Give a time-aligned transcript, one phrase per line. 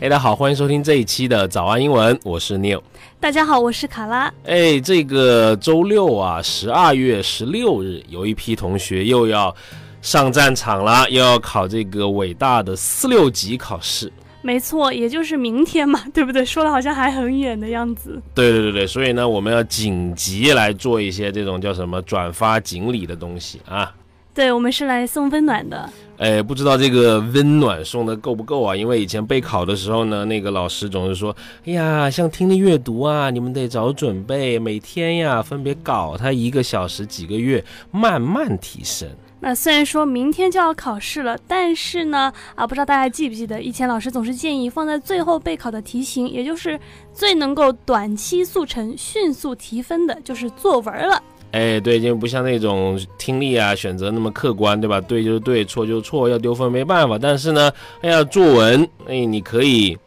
[0.00, 2.80] 哎，大家好，欢迎收听这一期的早安英文，我是 Neil。
[3.20, 4.32] 大家好，我是卡拉。
[4.44, 9.54] 哎，这个周六啊，十二月十六日，有一批同学又要
[10.00, 14.10] 上战场了，又要考这个伟大的四六级考试。
[14.40, 16.42] 没错，也就是明天嘛， 对不对？
[16.46, 18.18] 说的好像还很远的样子。
[18.34, 23.92] 对对对对，所以呢，我们要紧急来做一些这种叫什么转发锦鲤的东西啊。
[24.32, 25.90] 对，我们是来送温暖的。
[26.18, 28.76] 哎，不知道这个温暖送的够不够啊？
[28.76, 31.34] 因为以前备考的时候呢，那个老师总是说
[31.66, 39.08] ：“哎呀，像听力阅读啊，你们得早准备，每天呀分别搞它一个小时，几个月慢慢提升。”
[39.42, 46.78] 那虽然说明天就要考试了，但是呢，啊，不知道大家记不记得，以前老师总是建议放在最后备考的题型，也就是
[47.14, 51.22] 最能够短期速成、迅速提分的，就是作文了。
[51.52, 55.00] 哎，对，就不像那种听力啊，选择那么客观，对吧？
[55.00, 57.18] 对就是对，错就是错，要丢分没办法。
[57.18, 59.98] 但是呢，哎呀，作文，哎，你可以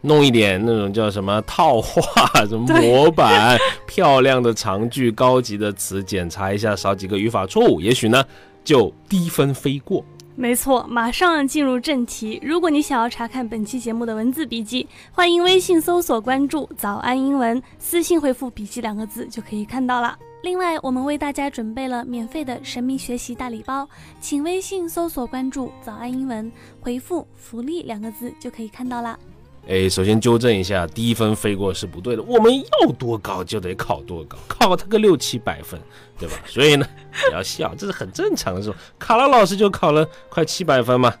[0.00, 8.24] 弄一点那种叫什么套话，什么模板，漂亮的长句，高级的词，检查一下少几个语法错误，也许呢
[8.64, 10.04] 就低分飞过。
[10.34, 12.40] 没错，马上进入正题。
[12.42, 20.16] 如果你想要查看本期节目的文字笔记，欢迎微信搜索关注“早安英文”，私信回复“笔记”两个字就可以看到了。
[20.40, 23.88] 另外，我们为大家准备了免费的神秘学习大礼包，
[24.20, 26.50] 请微信搜索关注“早安英文”，
[26.80, 29.18] 回复“福利”两个字就可以看到啦。
[29.66, 35.78] 哎，首先纠正一下，低分飞过是不对的，我们要多高就得考多高，考他个六七百分，
[36.16, 36.36] 对吧？
[36.46, 36.86] 所以呢，
[37.26, 38.62] 不要笑，这是很正常的。
[38.62, 41.12] 说卡拉老师就考了快七百分嘛，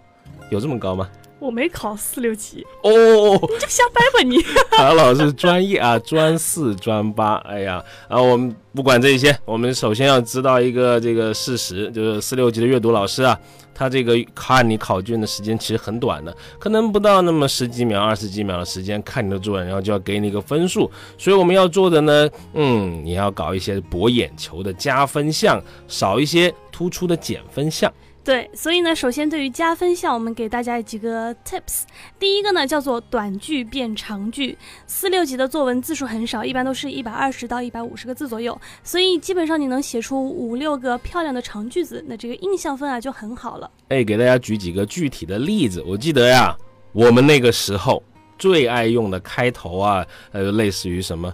[0.50, 1.10] 有这么高吗？
[1.38, 4.38] 我没考四六级哦，你就瞎掰吧你。
[4.76, 7.34] 韩老师专业啊，专四专八。
[7.36, 13.38] 哎呀，啊，我们不管这些，我们首先要知道一个这个事实，就是四六级的阅读老师啊，
[13.72, 20.90] 他这个看你考卷的时间其实很短的，可能不到那么十几秒、二十几秒的时间看你的作文，然后就要给你一个分数。
[21.16, 27.92] 所以我们要做的呢，嗯，你要搞一些博眼球的加分项，少一些突出的减分项。
[28.28, 31.84] 对，所以呢，首先对于加分项，我们给大家几个 tips。
[32.18, 34.54] 第一个呢，叫做短句变长句。
[34.86, 43.70] 四六级的作文字数很少，一般都是一百二十到一百五十个字左右，所以基本上你能写出五六个漂亮的长句子，那这个印象分啊就很好了。
[43.88, 45.82] 哎，给大家举几个具体的例子。
[45.86, 46.54] 我记得呀，
[46.92, 48.02] 我们那个时候
[48.38, 51.32] 最爱用的开头啊，呃，类似于什么？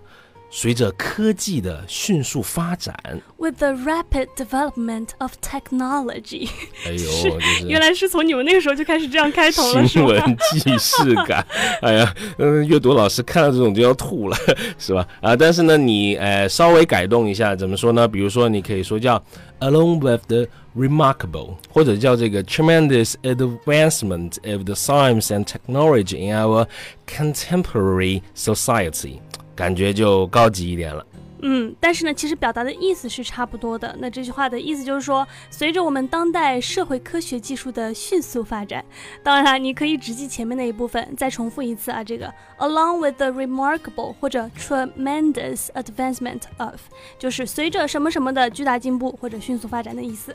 [0.54, 2.96] 随着科技的迅速发展，
[3.38, 6.50] With the rapid development of technology，
[6.88, 10.20] 哎呦，原来是从你们那个时候就开始这样开头了，新闻
[10.52, 11.46] 既视感。
[11.82, 14.36] 哎呀，嗯，阅读老师看到这种就要吐了，
[14.80, 15.08] 是吧？
[15.22, 18.08] 啊，但是呢，你呃稍微改动一下，怎么说呢？
[18.08, 19.24] 比如说，你可以说叫
[19.60, 26.66] Along with the remarkable，或者叫这个 tremendous advancement of the science and technology in our
[27.06, 29.20] contemporary society。
[29.55, 31.07] 感觉就高级一点了，
[31.43, 33.95] 嗯，但是呢，其实表达的意思是差不多的。
[33.99, 38.85] 那这句话的意思就是说，随着我们当代社会科学技术的迅速发展，
[39.23, 46.81] 当然你可以只记前面那一部分，再重复一次啊，这个 along with the remarkable 或者 tremendous advancement of，
[47.19, 50.35] 就是随着什么什么的巨大进步或者迅速发展的意思。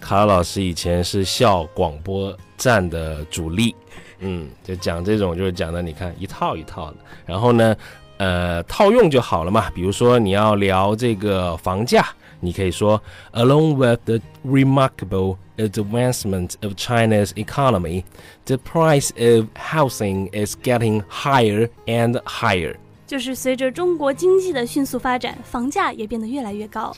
[0.00, 3.74] 卡老师以前是校广播站的主力，
[4.18, 7.76] 嗯，就讲这种就是讲的，你看一套一套的，然后呢。
[8.17, 9.69] 呃，套用就好了嘛。
[9.71, 12.05] 比如说你要聊这个房价，
[12.39, 13.01] 你可以说，
[13.33, 18.03] Along with the remarkable advancement of China's economy,
[18.45, 22.75] the price of housing is getting higher and higher.
[23.08, 26.94] 就是随着中国经济的迅速发展，房价也变得越来越高。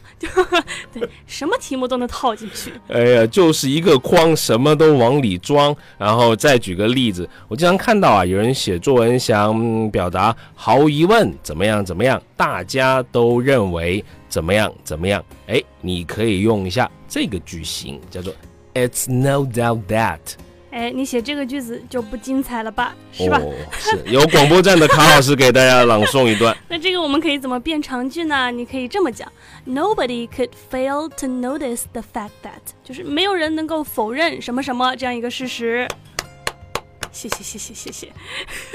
[0.93, 2.73] 对，什么题目都能套进去。
[2.89, 5.75] 哎呀，就是一个框，什么都往里装。
[5.97, 15.25] 然后再举个例子，我经常看到啊，有人写作文想表达毫无疑问怎么样怎么样，大家都认为怎么样怎么样。
[15.47, 18.35] 哎，你可以用一下这个句型，叫做
[18.75, 20.19] It's no doubt that。
[20.71, 22.95] 哎，你写这个句子就不精彩了吧？
[23.13, 23.41] 是吧？
[23.79, 26.57] 是由广播站的卡老师给大家朗诵一段。
[26.69, 28.51] 那这个我们可以怎么变长句呢？
[28.51, 29.31] 你可以这么讲
[29.67, 35.89] ：Nobody could fail to notice the fact that，就是没有人能够否认什么什么这样一个事实。
[37.11, 38.13] 谢谢谢谢谢谢。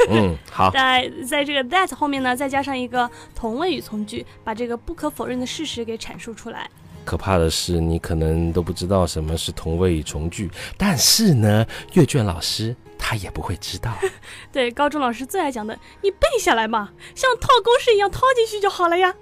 [0.09, 0.69] 嗯，好。
[0.75, 6.69] 在在这个 that 后面呢，再加上一个同位语从句，把这个不可否认的事实给阐述出来。
[7.05, 13.93] 可怕的是，你可能都不知道什么是同位语从句，但是呢，阅卷老师他也不会知道。
[14.51, 19.13] 对，高中老师最爱讲的，你背下来嘛，像套公式一样套进去就好了呀。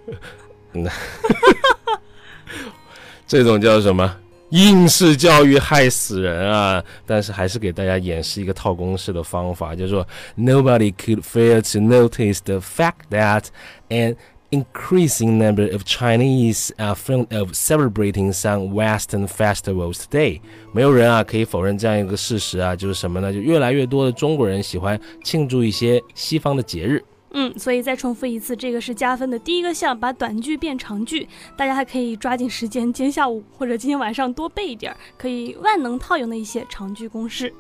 [3.28, 4.18] 这种叫什么？
[4.50, 6.84] 应试教育害死人啊！
[7.08, 10.08] 但是还是给大家演示一个套公式的方法，叫做
[10.38, 13.46] Nobody could fail to notice the fact that
[13.90, 14.16] an
[14.54, 20.40] increasing number of Chinese are fond of celebrating some Western festivals today。
[20.72, 23.34] 没有人啊可以否认这样一个事实啊，就是什么呢？
[23.34, 27.04] 就越来越多的中国人喜欢庆祝一些西方的节日。
[27.36, 31.28] 嗯，所以再重复一次，这个是加分的第一个项，把短句变长句。
[31.58, 37.52] 大家还可以抓紧时间，今天下午或者今天晚上多背一点，可以万能套用的一些长句公式。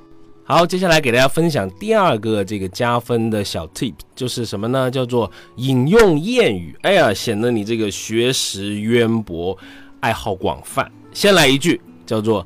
[0.45, 4.91] 好，接下来给大家分享第二个这个加分的小 tip，就是什么呢？
[4.91, 6.75] 叫做引用谚语。
[6.81, 9.57] 哎呀，显得你这个学识渊博，
[10.01, 10.91] 爱好广泛。
[11.13, 12.45] 先来一句，叫做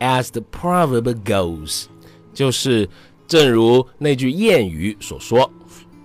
[0.00, 1.86] As the proverb goes，
[2.34, 2.86] 就是
[3.26, 5.50] 正如那句谚语所说。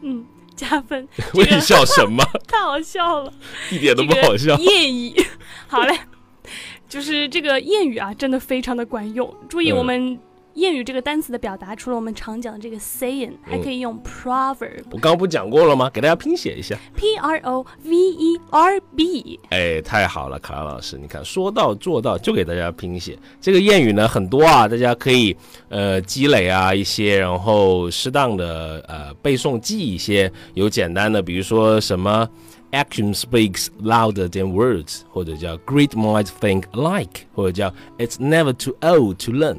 [0.03, 0.23] 嗯。
[0.55, 1.05] 加分，
[1.35, 2.23] 为笑什么？
[2.47, 3.33] 太好笑了，
[3.69, 4.55] 一点都不好笑。
[4.55, 5.13] 谚语，
[5.67, 5.99] 好嘞，
[6.87, 9.35] 就是这个谚语啊，真的非常的管用。
[9.49, 10.17] 注意我们。
[10.55, 14.83] 谚语这个单词的表达，除了我们常讲的这个 saying，还可以用 proverb。
[14.85, 15.89] 我刚刚不讲过了吗？
[15.89, 19.37] 给大家拼写一下，P R O V E R B。
[19.49, 23.19] 哎，太好了，卡拉老师，你看说到做到，就给大家拼写。
[23.41, 25.35] 这个谚语呢很多啊，大家可以
[25.67, 30.31] 呃积累啊一些，然后适当的呃背诵记一些。
[30.53, 32.27] 有简单的，比如说什么
[32.71, 39.57] action speaks louder than words，或者叫 great minds think alike，或者叫 it's never too old to learn。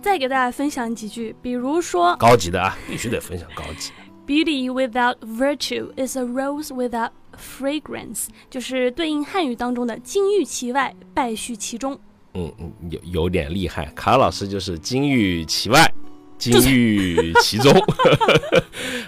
[0.00, 3.92] 嗯，再给大家分享几句，比如说高级的啊，必须得分享高级。
[4.26, 11.98] Beauty without virtue is a rose without fragrance，就是对应汉语当中的金玉其外，败絮其中。
[12.34, 15.92] 嗯嗯，有有点厉害，卡老师就是金玉其外，
[16.38, 17.72] 金玉其中。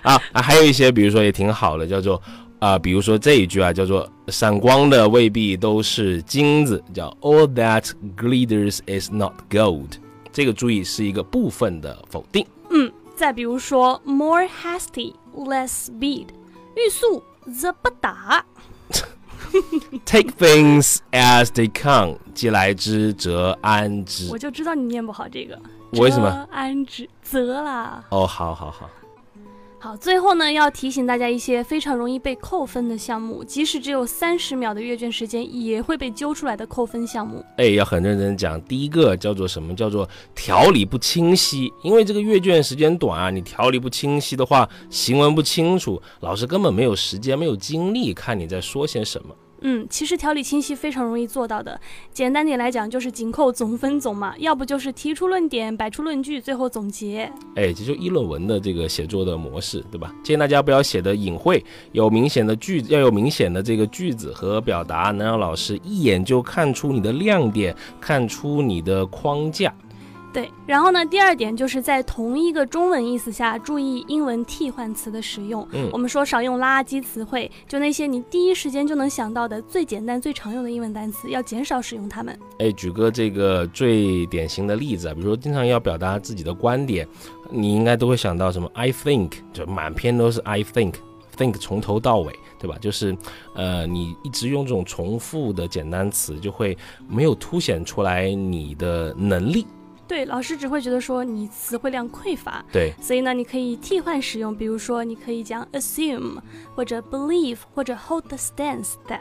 [0.03, 2.21] 啊 啊，还有一些，比如说也挺好的，叫做
[2.59, 9.91] 啊，比如说这一句啊，叫做闪光的未必都是金子，叫 All that glitters is not gold。
[10.33, 12.47] 这个注意是一个部分的否定。
[12.71, 16.29] 嗯，再比如说，more hasty, less speed，
[16.75, 18.45] 欲速则不达。
[20.07, 24.31] Take things as they come，既来之则安之。
[24.31, 25.61] 我就知道你念不好这个。
[25.93, 26.49] 为什么？
[26.51, 28.03] 安之则啦。
[28.09, 28.89] 哦，好好好。
[29.83, 37.45] 好，最后呢，要提醒大家一些非常容易被扣分的项目，即使只有三十秒的阅卷时间，也会被揪出来的扣分项目。
[37.57, 38.63] 哎，要很认真讲。
[38.63, 39.75] 第一个叫做什么？
[39.75, 41.69] 叫做条理不清晰。
[41.83, 49.35] 因为这个阅卷时间短啊，你条理不清晰的话，行文不清楚，老师根本没有时间、没有精力看你在说些什么。
[49.63, 51.81] 嗯，其实条理清晰非常容易做到的。
[52.13, 57.31] 简单点来讲，就是紧扣总分总嘛，要不就是提出论点，摆出论据，最后总结。
[57.55, 60.15] 哎，这就议论文的这个写作的模式，对吧？
[60.23, 69.73] 建议大家不要写的隐晦，有明显的句子，要有明显的这个句子和表达，能让老师一眼就看出你的亮点，看出你的框架。
[70.33, 75.67] 对，然后呢，第二点就是在同一个中文意思下，注意英文替换词的使用。
[75.73, 82.35] 嗯，我们说少用垃圾词汇，就那些你第一时间就能想到的最简单、最常用的英文单词，要减少使用它们。
[82.61, 87.07] 哎，举个这个最典型的例子啊，比如说经常要表达自己的观点，
[87.51, 92.79] 你应该都会想到什么？I think，就满篇都是 I think，think 从头到尾，对吧？
[92.81, 93.15] 就是，
[93.55, 96.75] 呃，你一直用这种重复的简单词，就会
[97.07, 99.67] 没有凸显出来你的能力。
[100.07, 102.63] 对，老师只会觉得说你词汇量匮乏。
[102.71, 106.39] 对，所以呢，你可以替换使用，比如说你可以讲 assume
[106.75, 109.21] 或者 believe 或者 hold the stance that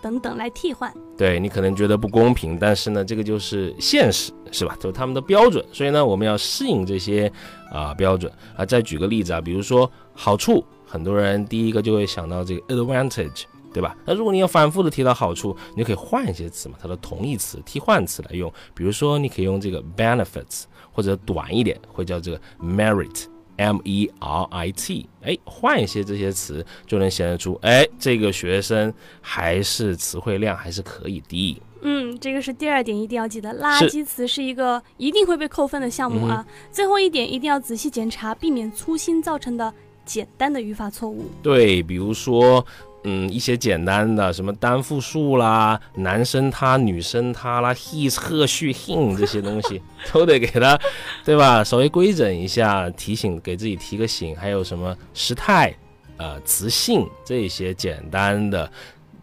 [0.00, 0.92] 等等来替换。
[1.16, 4.76] 对你可能觉得不公平，但是呢，这个就是现实，是吧？
[4.80, 7.30] 就是他们的标准，所以呢，我们要适应这些
[7.70, 8.64] 啊标准啊。
[8.64, 13.44] 再举个例子啊，比如说好处，很多人第一个就会想到这个 advantage。
[13.72, 13.96] 对吧？
[14.04, 18.52] 那如果你要反复的提到好处，你就可以换一些词嘛，它的同义词、替换词来用。
[18.74, 25.08] 比如说，你可以用这个 benefits，或者短一点会叫这个 merit，m e r i t。
[25.22, 31.62] 哎，换一些这些词，就能显示出，哎，这个学生还是词汇量还是可以的。
[31.80, 36.46] 嗯，这个是第二点，一定要记得，垃圾词是一个一定会被扣分的项目啊。
[36.70, 39.72] 最后一点，一定要仔细检查，避免粗心造成的
[40.04, 41.24] 简单的语法错误。
[41.42, 42.64] 对，比如说。
[43.04, 49.82] 嗯，一些简单的什么单复数啦，男生他，女生他啦，his、her、she、him 这些东西
[50.12, 50.78] 都得给他，
[51.24, 51.64] 对吧？
[51.64, 54.36] 稍微规整一下，提醒给自己提个醒。
[54.36, 55.74] 还有什么时态，
[56.16, 58.70] 呃，词性这些简单的，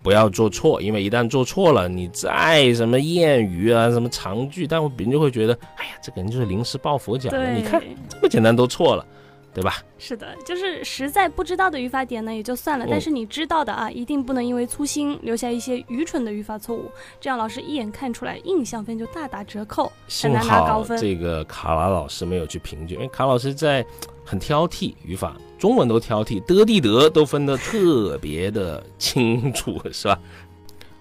[0.03, 7.53] 不要做错，因为一旦做错了，你再什么谚语啊，什么长句，但别人就会觉得，哎呀，这个人就是临时抱佛脚的。
[7.53, 9.05] 你看这么简单都错了。
[9.53, 9.77] 对吧？
[9.97, 16.89] 是的，就是实在不知道的语法点呢也就算了，但是你知道的啊，一定不能因为粗心留下一些愚蠢的语法错误，
[17.19, 19.91] 这样老师一眼看出来，印象分就大打折扣，
[20.21, 20.97] 很难拿高分。
[20.97, 23.85] 这个卡拉老师没有去评卷，因为卡老师在
[24.23, 30.19] 很挑剔语法，中文都挑剔，的地得都分得特别的清楚， 是吧？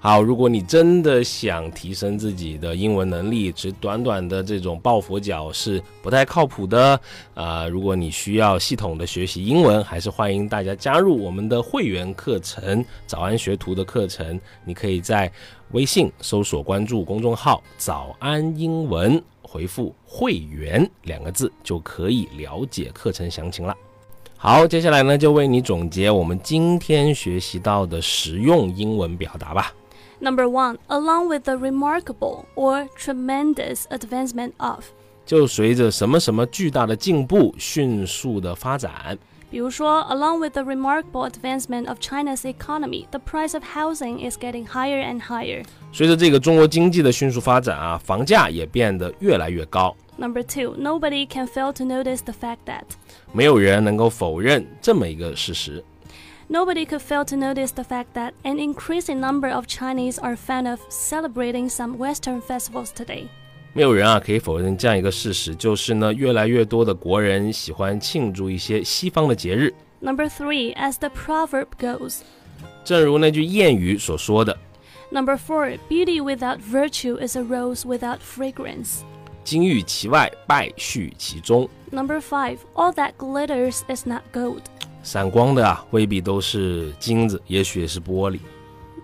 [0.01, 6.99] 好，如果你真的想提升自己的英文能力，只短短的这种抱佛脚是不太靠谱的
[7.35, 7.67] 啊！
[7.67, 14.41] 如果你需要系统的学习英文，还是欢迎大家加入我们的会员课程——早安学徒的课程。
[14.65, 15.31] 你可以在
[15.73, 23.77] 微信搜索关注公众号“早安英文”，回复“会员”两个字就可以了解课程详情了。
[24.37, 29.75] 好，接下来呢，就为你总结我们今天学习到的实用英文表达吧。
[30.20, 34.86] Number one, along with the remarkable or tremendous advancement of，
[35.26, 39.18] 就随着什么什么巨大的进步、迅速的发展。
[39.52, 45.22] 比如说，along with the remarkable advancement of China's economy, the price of housing is getting higher and
[45.22, 45.64] higher。
[45.92, 49.96] 随着这个中国经济的迅速发展啊，房价也变得越来越高。
[50.18, 52.84] Number two, nobody can fail to notice the fact that，
[53.32, 55.84] 没有人能够否认这么一个事实。
[56.50, 60.68] Nobody could fail to notice the fact that an increasing number of Chinese are fond
[60.68, 63.28] of celebrating some Western festivals today.
[63.74, 69.74] 没有人啊可以否认这样一个事实，就是呢，越来越多的国人喜欢庆祝一些西方的节日。
[70.00, 72.20] Number three, as the proverb goes，
[72.84, 74.56] 正如那句谚语所说的。
[75.10, 79.00] Number four, beauty without virtue is a rose without fragrance。
[79.44, 81.70] 金玉其外，败絮其中。
[81.92, 84.62] Number five, all that glitters is not gold。
[85.04, 88.40] 闪光的啊，未必都是金子，也许也是玻璃。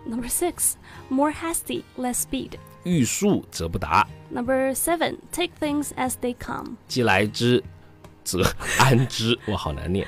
[0.05, 0.73] Number six,
[1.09, 2.53] more hasty, less speed。
[2.83, 4.07] 欲速则不达。
[4.29, 6.77] Number seven, take things as they come。
[6.87, 7.63] 既来之，
[8.23, 8.43] 则
[8.79, 9.37] 安之。
[9.47, 10.07] 哇，好难念。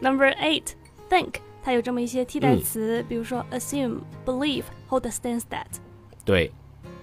[0.00, 0.68] Number eight,
[1.10, 5.66] think，它有这么一些替代词，比如说 assume, believe, hold a stance that。
[6.24, 6.52] 对。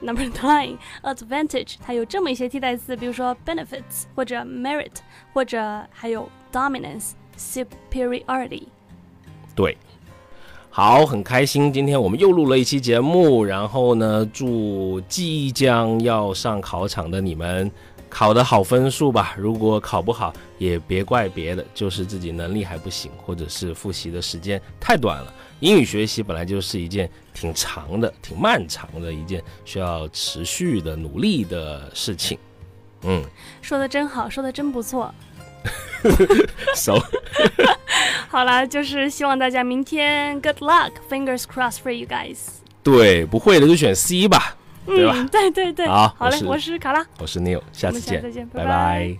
[0.01, 4.93] Number nine, advantage，它有这么一些替代词，比如说 benefits 或者 merit，
[5.34, 7.12] 或者还有 dominance。
[7.38, 8.64] superiority。
[9.55, 9.76] 对，
[10.71, 17.71] 好，很开心，今天我们又录了一期节目，然后呢，祝即将要上考场的你们
[18.09, 19.35] 考得好分数吧。
[19.38, 25.33] 如果考不好，也别怪别的，就是自己能力还不行，或者是复习的时间太短了。
[25.61, 32.38] 英语学习本来就是一件挺长的、挺漫长的一件需要持续的努力的事情。
[33.05, 33.25] 嗯，
[33.62, 35.14] 说的真好，说的真不错。
[36.75, 37.00] so，
[38.29, 42.38] 好啦，就是希望大家明天 good luck，fingers crossed for you guys。
[42.83, 45.29] 对，不会的就选 C 吧，对吧？
[45.31, 45.87] 对对对。
[45.87, 49.17] 好，好嘞，我是卡拉，我是 Neil，下次见，再见，拜拜。